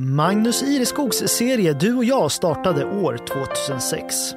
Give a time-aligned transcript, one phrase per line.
[0.00, 4.34] Magnus Ireskogs serie Du och jag startade år 2006.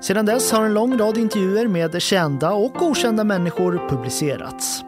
[0.00, 4.84] Sedan dess har en lång rad intervjuer med kända och okända människor publicerats.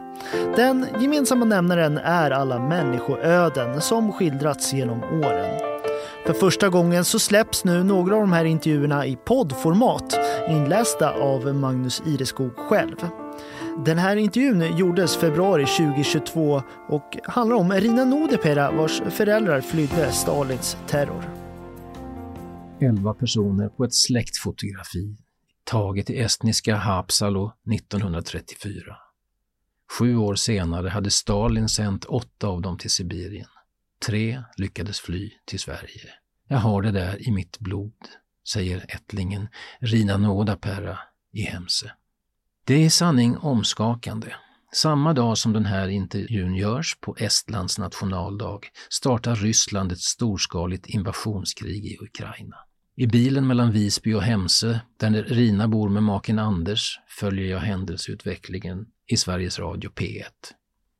[0.55, 5.59] Den gemensamma nämnaren är alla människoöden som skildrats genom åren.
[6.25, 10.19] För första gången så släpps nu några av de här intervjuerna i poddformat
[10.49, 12.95] inlästa av Magnus Ireskog själv.
[13.85, 20.77] Den här intervjun gjordes februari 2022 och handlar om Rina Nodepera vars föräldrar flydde Stalins
[20.87, 21.23] terror.
[22.81, 25.17] Elva personer på ett släktfotografi
[25.67, 28.97] taget i estniska Haapsalu 1934.
[29.91, 33.47] Sju år senare hade Stalin sänt åtta av dem till Sibirien.
[34.05, 36.09] Tre lyckades fly till Sverige.
[36.47, 37.93] Jag har det där i mitt blod,
[38.47, 39.47] säger ättlingen
[39.79, 40.99] Rina Nodapera
[41.31, 41.91] i Hemse.
[42.67, 44.27] Det är i sanning omskakande.
[44.73, 51.85] Samma dag som den här intervjun görs, på Estlands nationaldag, startar Ryssland ett storskaligt invasionskrig
[51.85, 52.55] i Ukraina.
[52.95, 58.85] I bilen mellan Visby och Hemse, där Rina bor med maken Anders, följer jag händelseutvecklingen
[59.07, 60.23] i Sveriges Radio P1.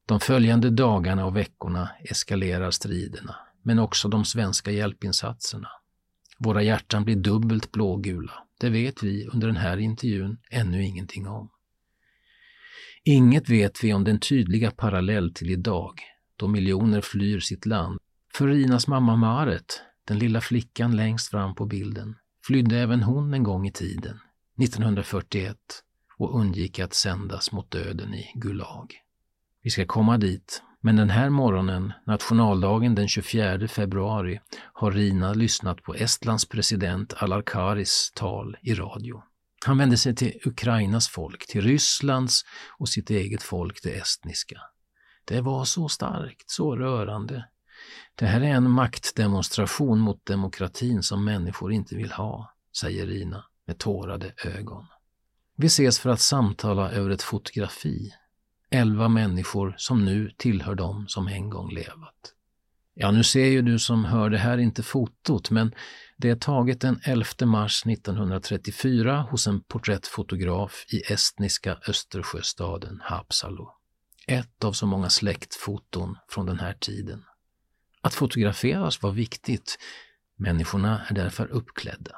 [0.05, 5.69] De följande dagarna och veckorna eskalerar striderna, men också de svenska hjälpinsatserna.
[6.39, 8.33] Våra hjärtan blir dubbelt blågula.
[8.59, 11.49] Det vet vi under den här intervjun ännu ingenting om.
[13.09, 15.93] Inget vet vi om den tydliga parallell till idag,
[16.35, 17.99] då miljoner flyr sitt land.
[18.33, 23.43] För Rinas mamma Maret, den lilla flickan längst fram på bilden, flydde även hon en
[23.43, 24.19] gång i tiden,
[24.61, 25.57] 1941,
[26.17, 28.93] och undgick att sändas mot döden i Gulag.
[29.63, 34.39] Vi ska komma dit, men den här morgonen, nationaldagen den 24 februari,
[34.73, 39.23] har Rina lyssnat på Estlands president Alarkaris tal i radio.
[39.67, 42.41] Han vände sig till Ukrainas folk, till Rysslands
[42.79, 44.61] och sitt eget folk, det estniska.
[45.25, 47.49] Det var så starkt, så rörande.
[48.15, 53.77] Det här är en maktdemonstration mot demokratin som människor inte vill ha, säger Rina med
[53.77, 54.85] tårade ögon.
[55.55, 58.11] Vi ses för att samtala över ett fotografi.
[58.71, 62.33] Elva människor som nu tillhör dem som en gång levat.
[62.99, 65.71] Ja, nu ser ju du som hör det här inte fotot, men
[66.17, 73.65] det är taget den 11 mars 1934 hos en porträttfotograf i estniska Östersjöstaden Haapsalu.
[74.27, 77.23] Ett av så många släktfoton från den här tiden.
[78.01, 79.77] Att fotograferas var viktigt.
[80.37, 82.15] Människorna är därför uppklädda.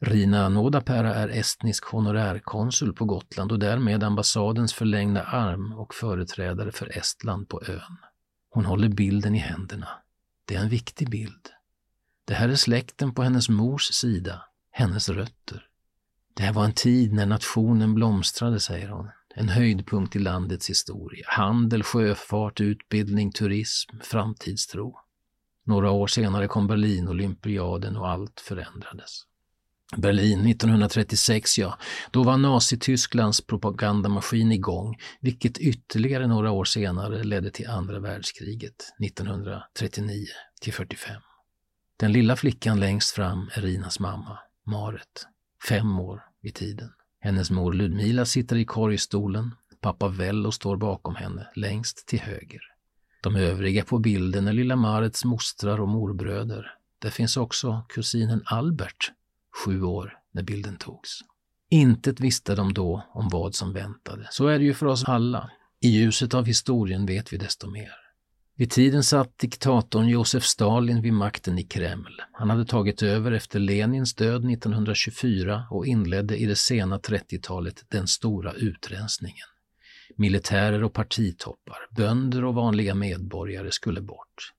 [0.00, 6.98] Rina Nodapera är estnisk honorärkonsul på Gotland och därmed ambassadens förlängda arm och företrädare för
[6.98, 7.96] Estland på ön.
[8.50, 9.88] Hon håller bilden i händerna.
[10.50, 11.48] Det är en viktig bild.
[12.24, 15.66] Det här är släkten på hennes mors sida, hennes rötter.
[16.34, 19.08] Det här var en tid när nationen blomstrade, säger hon.
[19.34, 21.24] En höjdpunkt i landets historia.
[21.28, 24.96] Handel, sjöfart, utbildning, turism, framtidstro.
[25.66, 29.22] Några år senare kom Berlinolympiaden och allt förändrades.
[29.96, 31.78] Berlin 1936, ja,
[32.10, 40.26] då var Nazitysklands propagandamaskin igång, vilket ytterligare några år senare ledde till andra världskriget 1939
[40.60, 41.22] till 45.
[41.96, 45.26] Den lilla flickan längst fram är Rinas mamma, Maret,
[45.68, 46.90] fem år i tiden.
[47.20, 52.60] Hennes mor Ludmila sitter i korgstolen, pappa Vello står bakom henne, längst till höger.
[53.22, 56.74] De övriga på bilden är lilla Marets mostrar och morbröder.
[56.98, 59.12] Där finns också kusinen Albert,
[59.64, 61.18] sju år, när bilden togs.
[61.70, 64.28] Intet visste de då om vad som väntade.
[64.30, 65.50] Så är det ju för oss alla.
[65.80, 67.92] I ljuset av historien vet vi desto mer.
[68.56, 72.22] Vid tiden satt diktatorn Josef Stalin vid makten i Kreml.
[72.32, 78.06] Han hade tagit över efter Lenins död 1924 och inledde i det sena 30-talet den
[78.06, 79.46] stora utrensningen.
[80.16, 84.52] Militärer och partitoppar, bönder och vanliga medborgare skulle bort.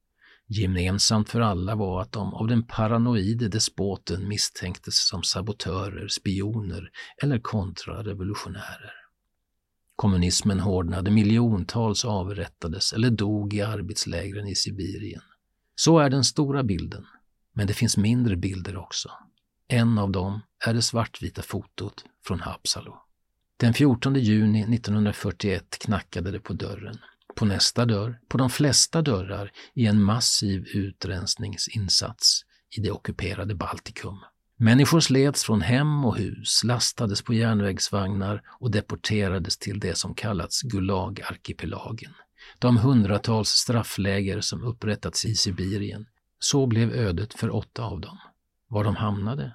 [0.53, 6.89] Gemensamt för alla var att de av den paranoide despoten misstänktes som sabotörer, spioner
[7.23, 8.93] eller kontrarevolutionärer.
[9.95, 15.21] Kommunismen hårdnade, miljontals avrättades eller dog i arbetslägren i Sibirien.
[15.75, 17.05] Så är den stora bilden.
[17.53, 19.09] Men det finns mindre bilder också.
[19.67, 22.95] En av dem är det svartvita fotot från Hapsalo.
[23.57, 26.97] Den 14 juni 1941 knackade det på dörren.
[27.35, 32.45] På nästa dörr, på de flesta dörrar, i en massiv utrensningsinsats
[32.77, 34.19] i det ockuperade Baltikum.
[34.57, 40.61] Människor slets från hem och hus, lastades på järnvägsvagnar och deporterades till det som kallats
[40.61, 42.13] Gulagarkipelagen.
[42.59, 46.05] De hundratals straffläger som upprättats i Sibirien.
[46.39, 48.17] Så blev ödet för åtta av dem.
[48.67, 49.53] Var de hamnade?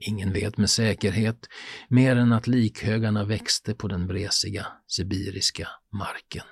[0.00, 1.48] Ingen vet med säkerhet,
[1.88, 6.44] mer än att likhögarna växte på den vresiga sibiriska marken.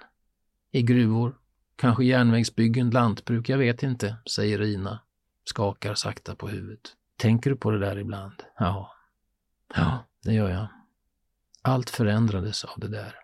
[0.76, 1.37] I gruvor,
[1.76, 5.00] kanske järnvägsbyggen, lantbruk, jag vet inte, säger Rina.
[5.44, 6.81] skakar sakta på huvudet.
[7.17, 8.43] Tänker du på det där ibland?
[8.58, 8.93] Ja.
[9.75, 10.69] Ja, det gör jag.
[11.62, 13.14] Allt förändrades av det där.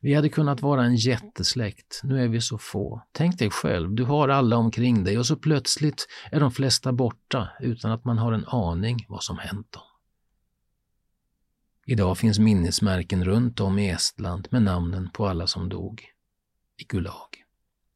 [0.00, 2.00] Vi hade kunnat vara en jättesläkt.
[2.04, 3.02] Nu är vi så få.
[3.12, 7.48] Tänk dig själv, du har alla omkring dig och så plötsligt är de flesta borta
[7.60, 9.82] utan att man har en aning vad som hänt dem.
[11.86, 16.17] Idag finns minnesmärken runt om i Estland med namnen på alla som dog
[16.78, 17.44] i Gulag.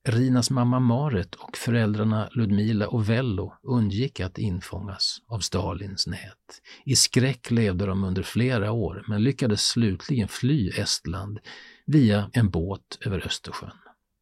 [0.09, 6.63] Rinas mamma Marit och föräldrarna Ludmila och Vello undgick att infångas av Stalins nät.
[6.85, 11.39] I skräck levde de under flera år men lyckades slutligen fly Estland
[11.87, 13.77] via en båt över Östersjön.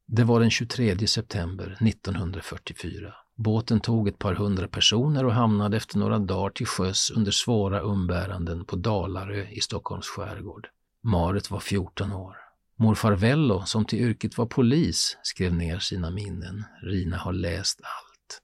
[0.07, 3.15] Det var den 23 september 1944.
[3.37, 7.81] Båten tog ett par hundra personer och hamnade efter några dagar till sjöss under svåra
[7.81, 10.69] umbäranden på Dalarö i Stockholms skärgård.
[11.03, 12.40] Marit var 14 år.
[12.82, 16.65] Morfar Vello, som till yrket var polis, skrev ner sina minnen.
[16.82, 18.41] Rina har läst allt.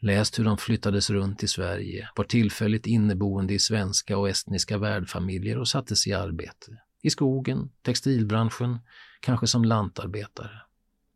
[0.00, 5.58] Läst hur de flyttades runt i Sverige, var tillfälligt inneboende i svenska och estniska värdfamiljer
[5.58, 6.66] och sattes i arbete.
[7.02, 8.78] I skogen, textilbranschen,
[9.20, 10.60] kanske som lantarbetare.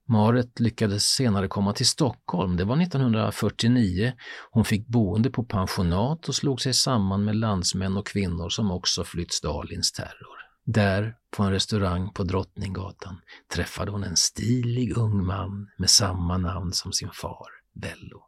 [0.08, 2.56] Maret lyckades senare komma till Stockholm.
[2.56, 4.12] Det var 1949.
[4.50, 9.04] Hon fick boende på pensionat och slog sig samman med landsmän och kvinnor som också
[9.04, 10.39] flytt Stalins terror.
[10.64, 13.20] Där, på en restaurang på Drottninggatan,
[13.54, 18.26] träffade hon en stilig ung man med samma namn som sin far, Vello.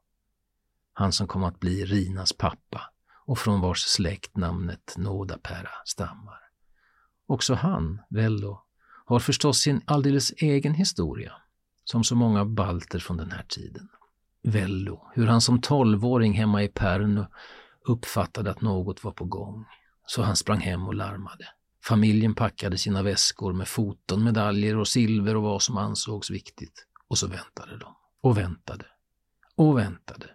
[0.92, 2.82] Han som kom att bli Rinas pappa
[3.26, 6.38] och från vars släkt namnet Nådapära stammar.
[7.26, 8.62] Också han, Vello,
[9.04, 11.32] har förstås sin alldeles egen historia,
[11.84, 13.88] som så många balter från den här tiden.
[14.42, 17.26] Vello, hur han som tolvåring hemma i Pärnu
[17.84, 19.66] uppfattade att något var på gång,
[20.06, 21.48] så han sprang hem och larmade.
[21.84, 26.86] Familjen packade sina väskor med foton, medaljer och silver och vad som ansågs viktigt.
[27.08, 27.96] Och så väntade de.
[28.20, 28.84] Och väntade.
[29.56, 30.26] Och väntade.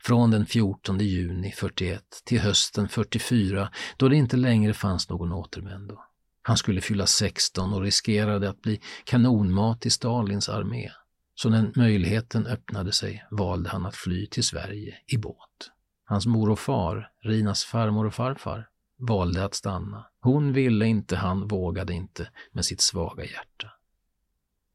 [0.00, 5.98] Från den 14 juni 41 till hösten 44 då det inte längre fanns någon återvändo.
[6.42, 10.90] Han skulle fylla 16 och riskerade att bli kanonmat i Stalins armé.
[11.34, 15.70] Så när möjligheten öppnade sig valde han att fly till Sverige i båt.
[16.04, 18.68] Hans mor och far, Rinas farmor och farfar,
[19.08, 20.06] valde att stanna.
[20.20, 23.72] Hon ville inte, han vågade inte med sitt svaga hjärta.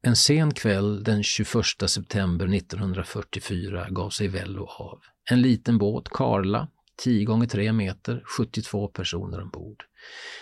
[0.02, 5.00] En sen kväll den 21 september 1944 gav sig Vello av.
[5.30, 9.84] En liten båt, Karla, 10 gånger 3 meter, 72 personer ombord.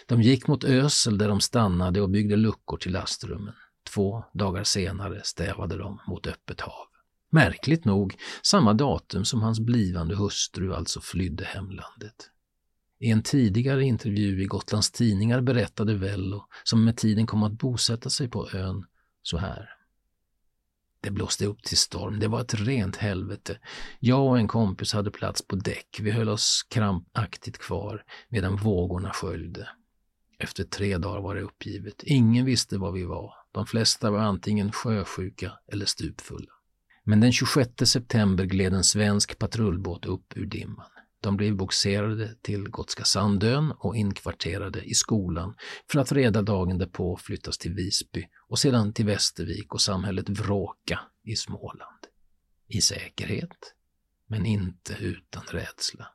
[0.06, 3.54] De gick mot Ösel där de stannade och byggde luckor till lastrummen.
[3.94, 6.86] Två dagar senare stävade de mot öppet hav.
[7.30, 12.30] Märkligt nog samma datum som hans blivande hustru alltså flydde hemlandet.
[12.98, 18.10] I en tidigare intervju i Gotlands Tidningar berättade Vello, som med tiden kom att bosätta
[18.10, 18.86] sig på ön,
[19.22, 19.70] så här.
[21.00, 22.20] Det blåste upp till storm.
[22.20, 23.58] Det var ett rent helvete.
[24.00, 26.00] Jag och en kompis hade plats på däck.
[26.00, 29.68] Vi höll oss krampaktigt kvar medan vågorna sköljde.
[30.38, 32.02] Efter tre dagar var det uppgivet.
[32.02, 33.34] Ingen visste var vi var.
[33.52, 36.52] De flesta var antingen sjösjuka eller stupfulla.
[37.04, 40.86] Men den 26 september gled en svensk patrullbåt upp ur dimman.
[41.26, 45.54] De blev boxerade till Gotska Sandön och inkvarterade i skolan
[45.90, 51.00] för att reda dagen därpå flyttas till Visby och sedan till Västervik och samhället Vråka
[51.24, 52.06] i Småland.
[52.68, 53.74] I säkerhet,
[54.26, 56.08] men inte utan rädsla.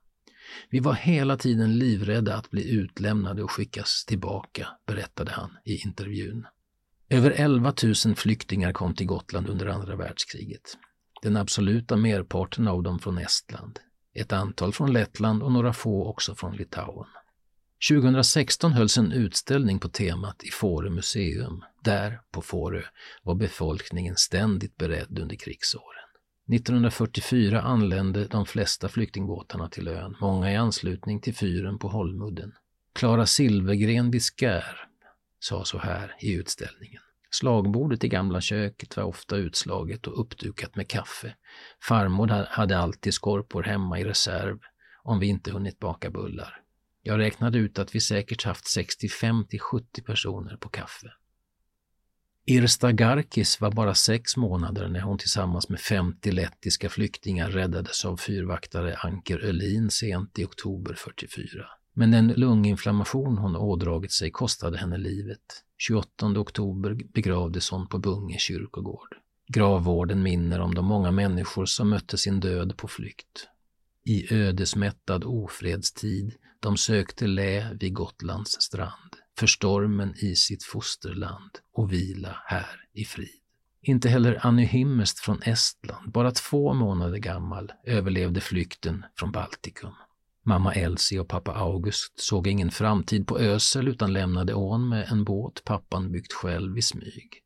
[0.70, 6.48] Vi var hela tiden livrädda att bli utlämnade och skickas tillbaka, berättade han i intervjun.
[7.10, 7.74] Över 11
[8.06, 10.78] 000 flyktingar kom till Gotland under andra världskriget.
[11.22, 13.80] Den absoluta merparten av dem från Estland
[14.14, 17.08] ett antal från Lettland och några få också från Litauen.
[17.90, 21.64] 2016 hölls en utställning på temat i Fårö museum.
[21.84, 22.82] Där, på Fårö,
[23.24, 26.02] var befolkningen ständigt beredd under krigsåren.
[26.54, 32.54] 1944 anlände de flesta flyktingbåtarna till ön, många i anslutning till fyren på Holmudden.
[32.94, 34.88] Klara Silvergren Biskär
[35.40, 37.02] sa så här i utställningen.
[37.34, 41.36] Slagbordet i gamla köket var ofta utslaget och uppdukat med kaffe.
[41.88, 44.60] Farmor hade alltid skorpor hemma i reserv
[45.04, 46.62] om vi inte hunnit baka bullar.
[47.02, 51.08] Jag räknade ut att vi säkert haft 65 till 70 personer på kaffe.
[52.46, 58.18] Irsta Garkis var bara sex månader när hon tillsammans med 50 lettiska flyktingar räddades av
[58.18, 61.66] fyrvaktare Anker Ölin sent i oktober 44.
[61.94, 65.64] Men den lunginflammation hon ådragit sig kostade henne livet.
[65.78, 69.16] 28 oktober begravdes hon på Bunge kyrkogård.
[69.48, 73.48] Gravvården minner om de många människor som mötte sin död på flykt.
[74.06, 81.94] I ödesmättad ofredstid de sökte lä vid Gotlands strand, för stormen i sitt fosterland och
[81.94, 83.42] vila här i frid.
[83.82, 89.94] Inte heller Anny Himmest från Estland, bara två månader gammal, överlevde flykten från Baltikum.
[90.44, 95.24] Mamma Elsie och pappa August såg ingen framtid på Ösel utan lämnade ån med en
[95.24, 97.42] båt pappan byggt själv i smyg.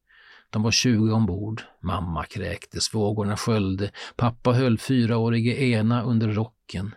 [0.50, 1.62] De var 20 ombord.
[1.82, 3.92] Mamma kräktes, vågorna sköljde.
[4.16, 6.96] Pappa höll fyraårige Ena under rocken.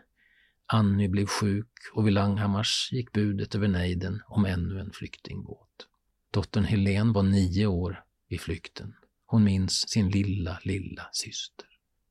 [0.67, 5.89] Anny blev sjuk och vid Langhammars gick budet över nejden om ännu en flyktingbåt.
[6.31, 8.95] Dottern Helen var nio år vid flykten.
[9.27, 11.68] Hon minns sin lilla, lilla syster.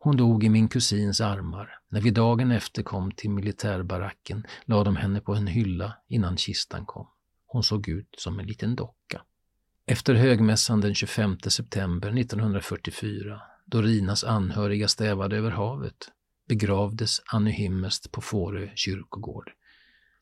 [0.07, 1.79] Hon dog i min kusins armar.
[1.89, 6.85] När vi dagen efter kom till militärbaracken lade de henne på en hylla innan kistan
[6.85, 7.07] kom.
[7.47, 9.21] Hon såg ut som en liten docka.
[9.85, 16.11] Efter högmässan den 25 september 1944, då Rinas anhöriga stävade över havet,
[16.47, 19.51] begravdes Anny Himmest på Fårö kyrkogård.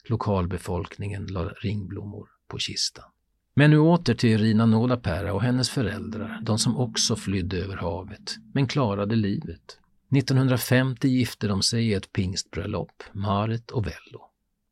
[0.03, 3.11] Lokalbefolkningen lade ringblommor på kistan.
[3.55, 8.35] Men nu åter till Rina Nolapäära och hennes föräldrar, de som också flydde över havet,
[8.53, 9.79] men klarade livet.
[10.17, 14.21] 1950 gifte de sig i ett pingstbröllop, Marit och Vello.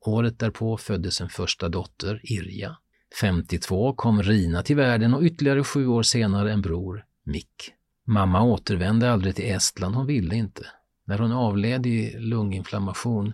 [0.06, 2.78] Året därpå föddes en första dotter, Irja.
[3.22, 7.74] 52 kom Rina till världen och ytterligare sju år senare en bror, Mick.
[8.08, 10.66] Mamma återvände aldrig till Estland, hon ville inte.
[11.06, 13.34] När hon avled i lunginflammation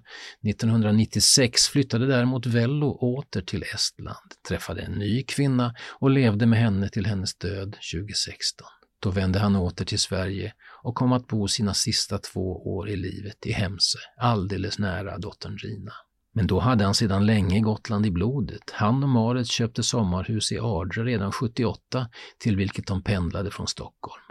[0.50, 6.90] 1996 flyttade däremot Vello åter till Estland, träffade en ny kvinna och levde med henne
[6.90, 8.68] till hennes död 2016.
[9.00, 12.96] Då vände han åter till Sverige och kom att bo sina sista två år i
[12.96, 15.94] livet i Hemse, alldeles nära dottern Rina.
[16.34, 18.72] Men då hade han sedan länge Gotland i blodet.
[18.72, 24.24] Han och Marit köpte sommarhus i Ardre redan 78, till vilket de pendlade från Stockholm.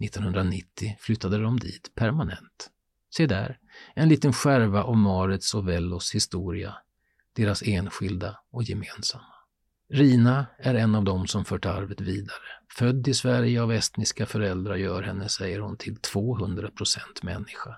[0.00, 2.70] 1990 flyttade de dit permanent.
[3.16, 3.58] Se där,
[3.94, 6.74] en liten skärva av Marets och Vellos historia,
[7.32, 9.34] deras enskilda och gemensamma.
[9.88, 12.46] Rina är en av dem som fört arvet vidare.
[12.78, 17.76] Född i Sverige av estniska föräldrar gör henne, säger hon, till 200 procent människa.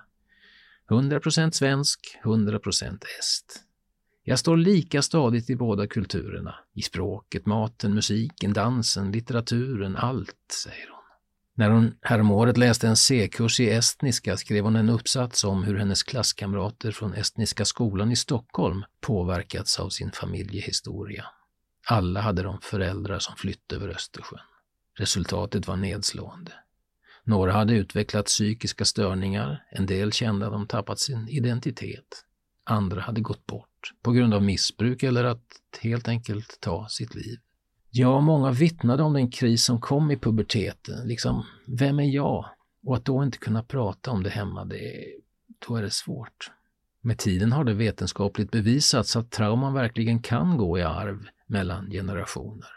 [0.91, 3.63] 100 procent svensk, 100 procent est.
[4.23, 10.89] Jag står lika stadigt i båda kulturerna, i språket, maten, musiken, dansen, litteraturen, allt, säger
[10.89, 10.98] hon.
[11.59, 16.03] När hon häromåret läste en C-kurs i estniska skrev hon en uppsats om hur hennes
[16.03, 21.25] klasskamrater från Estniska skolan i Stockholm påverkats av sin familjehistoria.
[21.87, 24.39] Alla hade de föräldrar som flytt över Östersjön.
[24.97, 26.51] Resultatet var nedslående.
[27.23, 32.25] Några hade utvecklat psykiska störningar, en del kände att de tappat sin identitet.
[32.63, 35.45] Andra hade gått bort på grund av missbruk eller att
[35.81, 37.39] helt enkelt ta sitt liv.
[37.91, 41.07] Ja, många vittnade om den kris som kom i puberteten.
[41.07, 42.45] Liksom, vem är jag?
[42.85, 45.05] Och att då inte kunna prata om det hemma, det,
[45.67, 46.51] då är det svårt.
[47.01, 52.69] Med tiden har det vetenskapligt bevisats att trauman verkligen kan gå i arv mellan generationer.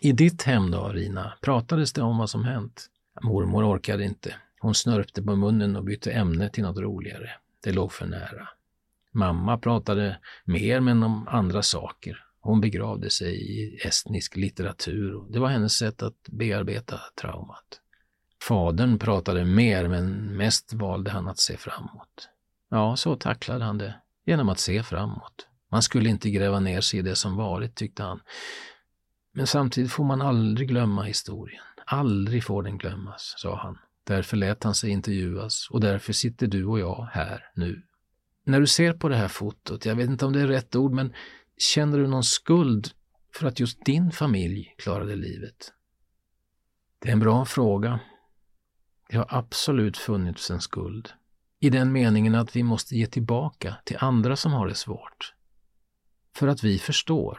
[0.00, 2.86] I ditt hem då, Rina, pratades det om vad som hänt?
[3.22, 4.34] Mormor orkade inte.
[4.60, 7.30] Hon snörpte på munnen och bytte ämne till något roligare.
[7.64, 8.48] Det låg för nära.
[9.12, 12.24] Mamma pratade mer men om andra saker.
[12.44, 17.80] Hon begravde sig i estnisk litteratur och det var hennes sätt att bearbeta traumat.
[18.48, 22.28] Fadern pratade mer men mest valde han att se framåt.
[22.70, 23.94] Ja, så tacklade han det,
[24.26, 25.48] genom att se framåt.
[25.70, 28.20] Man skulle inte gräva ner sig i det som varit, tyckte han.
[29.32, 31.62] Men samtidigt får man aldrig glömma historien.
[31.86, 33.78] Aldrig får den glömmas, sa han.
[34.04, 37.82] Därför lät han sig intervjuas och därför sitter du och jag här nu.
[38.44, 40.92] När du ser på det här fotot, jag vet inte om det är rätt ord,
[40.92, 41.12] men
[41.62, 42.90] känner du någon skuld
[43.34, 45.72] för att just din familj klarade livet?
[46.98, 48.00] Det är en bra fråga.
[49.08, 51.12] Det har absolut funnits en skuld.
[51.60, 55.34] I den meningen att vi måste ge tillbaka till andra som har det svårt.
[56.36, 57.38] För att vi förstår.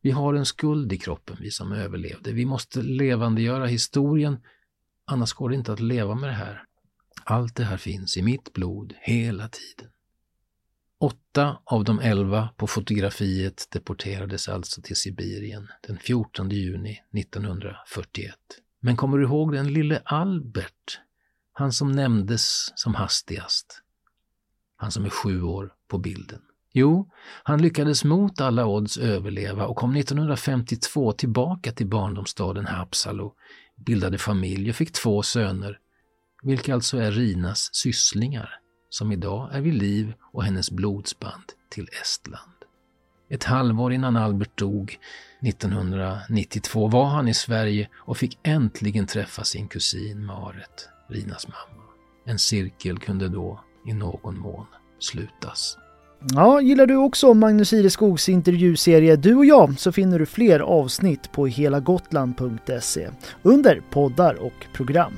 [0.00, 2.32] Vi har en skuld i kroppen, vi som överlevde.
[2.32, 4.38] Vi måste levandegöra historien,
[5.04, 6.64] annars går det inte att leva med det här.
[7.24, 9.92] Allt det här finns i mitt blod hela tiden.
[10.98, 18.34] Åtta av de elva på fotografiet deporterades alltså till Sibirien den 14 juni 1941.
[18.80, 21.00] Men kommer du ihåg den lille Albert?
[21.52, 23.82] Han som nämndes som hastigast.
[24.76, 26.42] Han som är sju år på bilden.
[26.72, 27.10] Jo,
[27.42, 33.34] han lyckades mot alla odds överleva och kom 1952 tillbaka till barndomsstaden Hapsalo,
[33.76, 35.78] bildade familj och fick två söner,
[36.42, 42.50] vilka alltså är Rinas sysslingar som idag är vid liv och hennes blodsband till Estland.
[43.28, 44.98] Ett halvår innan Albert dog,
[45.40, 51.82] 1992, var han i Sverige och fick äntligen träffa sin kusin Maret, Rinas mamma.
[52.24, 54.66] En cirkel kunde då i någon mån
[54.98, 55.78] slutas.
[56.20, 61.32] Ja, gillar du också Magnus Ireskogs intervjuserie Du och jag så finner du fler avsnitt
[61.32, 63.10] på helagotland.se
[63.42, 65.12] under poddar och program.